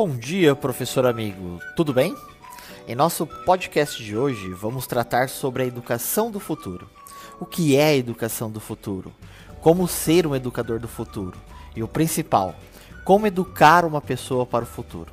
[0.00, 1.60] Bom dia, professor amigo.
[1.74, 2.14] Tudo bem?
[2.86, 6.88] Em nosso podcast de hoje, vamos tratar sobre a educação do futuro.
[7.40, 9.12] O que é a educação do futuro?
[9.60, 11.36] Como ser um educador do futuro?
[11.74, 12.54] E o principal,
[13.04, 15.12] como educar uma pessoa para o futuro?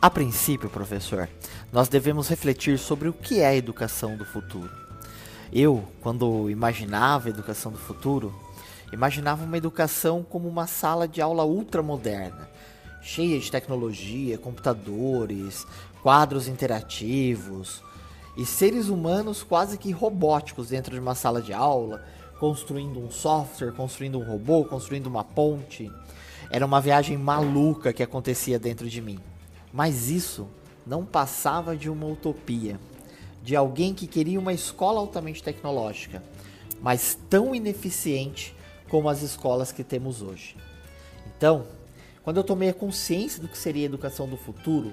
[0.00, 1.28] A princípio, professor,
[1.70, 4.70] nós devemos refletir sobre o que é a educação do futuro.
[5.52, 8.34] Eu, quando imaginava a educação do futuro,
[8.90, 12.48] imaginava uma educação como uma sala de aula ultramoderna,
[13.08, 15.66] cheia de tecnologia, computadores,
[16.02, 17.82] quadros interativos
[18.36, 22.04] e seres humanos quase que robóticos dentro de uma sala de aula,
[22.38, 25.90] construindo um software, construindo um robô, construindo uma ponte.
[26.50, 29.18] Era uma viagem maluca que acontecia dentro de mim.
[29.72, 30.46] Mas isso
[30.86, 32.78] não passava de uma utopia,
[33.42, 36.22] de alguém que queria uma escola altamente tecnológica,
[36.82, 38.54] mas tão ineficiente
[38.90, 40.54] como as escolas que temos hoje.
[41.26, 41.66] Então,
[42.28, 44.92] quando eu tomei a consciência do que seria a educação do futuro,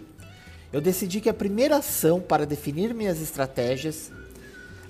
[0.72, 4.10] eu decidi que a primeira ação para definir minhas estratégias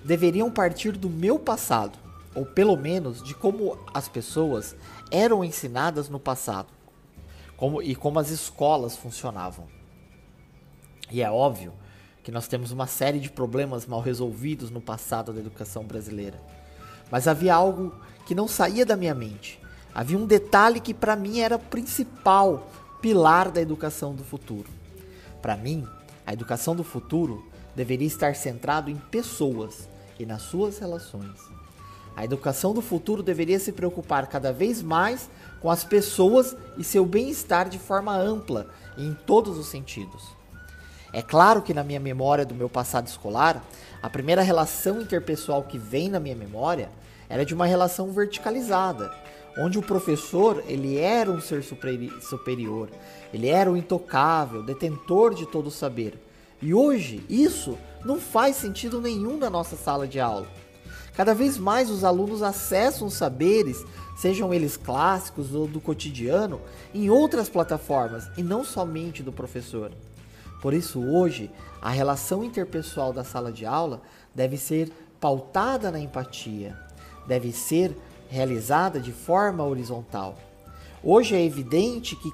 [0.03, 1.97] deveriam partir do meu passado,
[2.35, 4.75] ou pelo menos de como as pessoas
[5.09, 6.67] eram ensinadas no passado,
[7.57, 9.65] como, e como as escolas funcionavam.
[11.09, 11.73] E é óbvio
[12.23, 16.39] que nós temos uma série de problemas mal resolvidos no passado da educação brasileira.
[17.09, 17.91] Mas havia algo
[18.27, 19.64] que não saía da minha mente
[19.95, 22.67] havia um detalhe que para mim era o principal
[23.01, 24.69] pilar da educação do futuro.
[25.41, 25.87] Para mim,
[26.27, 29.87] a educação do futuro deveria estar centrado em pessoas
[30.19, 31.39] e nas suas relações.
[32.15, 35.29] A educação do futuro deveria se preocupar cada vez mais
[35.61, 40.35] com as pessoas e seu bem-estar de forma ampla e em todos os sentidos.
[41.11, 43.63] É claro que na minha memória do meu passado escolar,
[44.01, 46.89] a primeira relação interpessoal que vem na minha memória
[47.29, 49.13] era de uma relação verticalizada,
[49.57, 52.89] onde o professor ele era um ser superior,
[53.33, 56.19] ele era o intocável, detentor de todo o saber.
[56.61, 60.47] E hoje isso não faz sentido nenhum na nossa sala de aula.
[61.15, 63.85] Cada vez mais os alunos acessam saberes,
[64.17, 66.61] sejam eles clássicos ou do cotidiano,
[66.93, 69.91] em outras plataformas e não somente do professor.
[70.61, 71.49] Por isso, hoje,
[71.81, 74.01] a relação interpessoal da sala de aula
[74.33, 76.77] deve ser pautada na empatia,
[77.27, 77.95] deve ser
[78.29, 80.37] realizada de forma horizontal.
[81.03, 82.33] Hoje é evidente que,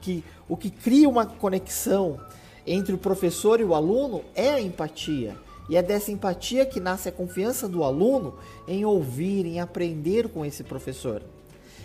[0.00, 2.20] que o que cria uma conexão
[2.66, 5.36] entre o professor e o aluno é a empatia.
[5.68, 8.34] E é dessa empatia que nasce a confiança do aluno
[8.68, 11.22] em ouvir, em aprender com esse professor.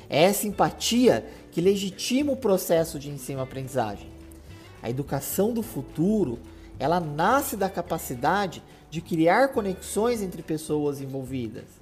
[0.09, 4.09] É essa empatia que legitima o processo de ensino-aprendizagem.
[4.81, 6.39] A educação do futuro,
[6.77, 11.78] ela nasce da capacidade de criar conexões entre pessoas envolvidas.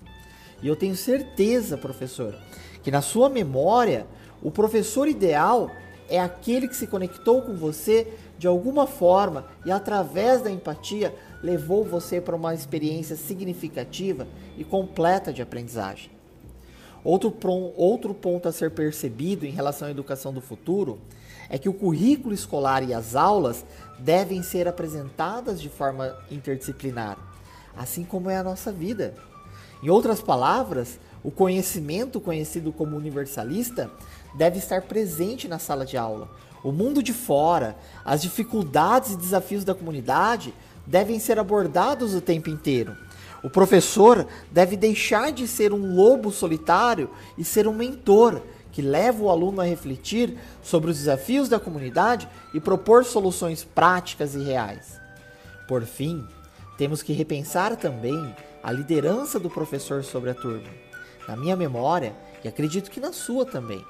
[0.62, 2.36] E eu tenho certeza, professor,
[2.84, 4.08] que na sua memória,
[4.42, 5.72] o professor ideal
[6.10, 8.08] é aquele que se conectou com você
[8.38, 11.14] de alguma forma e através da empatia
[11.44, 16.12] levou você para uma experiência significativa e completa de aprendizagem.
[17.04, 17.34] Outro,
[17.76, 21.00] outro ponto a ser percebido em relação à educação do futuro
[21.50, 23.66] é que o currículo escolar e as aulas
[24.00, 27.18] devem ser apresentadas de forma interdisciplinar,
[27.76, 29.14] assim como é a nossa vida.
[29.82, 33.92] Em outras palavras, o conhecimento conhecido como universalista
[34.36, 36.30] deve estar presente na sala de aula.
[36.64, 40.54] O mundo de fora, as dificuldades e desafios da comunidade
[40.86, 42.96] devem ser abordados o tempo inteiro.
[43.44, 49.24] O professor deve deixar de ser um lobo solitário e ser um mentor que leva
[49.24, 55.00] o aluno a refletir sobre os desafios da comunidade e propor soluções práticas e reais.
[55.68, 56.26] Por fim,
[56.78, 60.70] temos que repensar também a liderança do professor sobre a turma.
[61.28, 63.84] Na minha memória, e acredito que na sua também,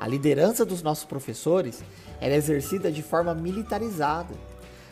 [0.00, 1.82] a liderança dos nossos professores
[2.20, 4.34] era exercida de forma militarizada.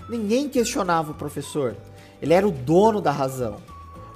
[0.09, 1.77] Ninguém questionava o professor,
[2.21, 3.57] ele era o dono da razão.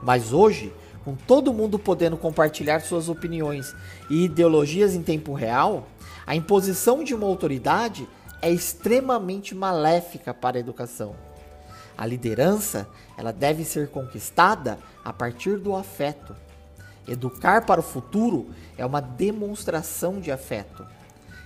[0.03, 0.72] Mas hoje,
[1.05, 3.75] com todo mundo podendo compartilhar suas opiniões
[4.09, 5.87] e ideologias em tempo real,
[6.27, 8.09] a imposição de uma autoridade
[8.43, 11.15] é extremamente maléfica para a educação.
[12.01, 16.35] A liderança, ela deve ser conquistada a partir do afeto.
[17.07, 18.49] Educar para o futuro
[18.79, 20.87] é uma demonstração de afeto.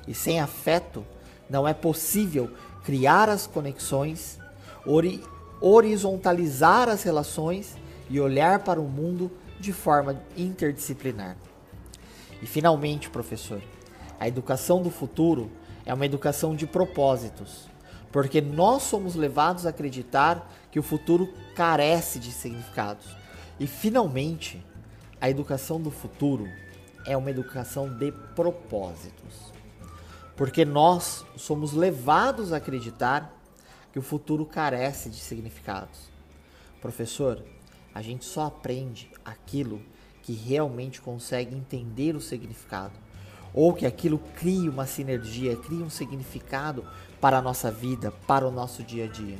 [0.06, 1.04] E sem afeto,
[1.50, 2.52] não é possível
[2.84, 4.38] criar as conexões,
[4.86, 5.20] ori
[5.60, 7.74] horizontalizar as relações
[8.08, 11.36] e olhar para o mundo de forma interdisciplinar.
[12.40, 13.60] E finalmente, professor,
[14.20, 15.50] a educação do futuro
[15.84, 17.73] é uma educação de propósitos
[18.14, 23.04] porque nós somos levados a acreditar que o futuro carece de significados.
[23.58, 24.64] E finalmente,
[25.20, 26.48] a educação do futuro
[27.04, 29.52] é uma educação de propósitos.
[30.36, 33.36] porque nós somos levados a acreditar
[33.92, 36.08] que o futuro carece de significados.
[36.80, 37.42] Professor,
[37.92, 39.82] a gente só aprende aquilo
[40.22, 42.92] que realmente consegue entender o significado,
[43.54, 46.84] ou que aquilo crie uma sinergia, crie um significado
[47.20, 49.38] para a nossa vida, para o nosso dia a dia.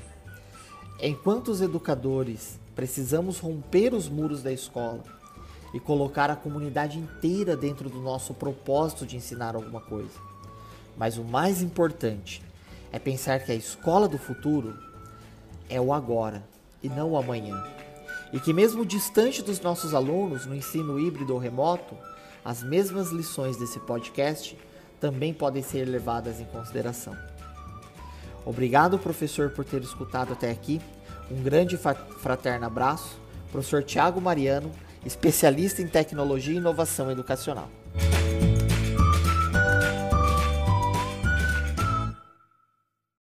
[1.03, 5.03] Enquanto os educadores precisamos romper os muros da escola
[5.75, 10.19] e colocar a comunidade inteira dentro do nosso propósito de ensinar alguma coisa.
[10.97, 12.43] Mas o mais importante
[12.93, 14.79] é pensar que a escola do futuro
[15.69, 16.45] é o agora
[16.81, 17.61] e não o amanhã.
[18.33, 21.97] E que, mesmo distante dos nossos alunos no ensino híbrido ou remoto,
[22.45, 24.57] as mesmas lições desse podcast
[25.01, 27.17] também podem ser levadas em consideração.
[28.45, 30.81] Obrigado, professor, por ter escutado até aqui.
[31.31, 33.19] Um grande fraterno abraço.
[33.51, 34.71] Professor Tiago Mariano,
[35.07, 37.71] especialista em tecnologia e inovação educacional.